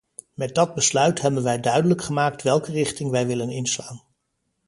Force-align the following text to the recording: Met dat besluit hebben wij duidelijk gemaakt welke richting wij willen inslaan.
Met 0.33 0.55
dat 0.55 0.73
besluit 0.75 1.21
hebben 1.21 1.43
wij 1.43 1.59
duidelijk 1.59 2.01
gemaakt 2.01 2.43
welke 2.43 2.71
richting 2.71 3.09
wij 3.11 3.27
willen 3.27 3.49
inslaan. 3.49 4.01